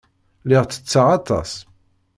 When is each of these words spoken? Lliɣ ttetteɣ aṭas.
Lliɣ 0.45 0.63
ttetteɣ 0.65 1.07
aṭas. 1.17 1.51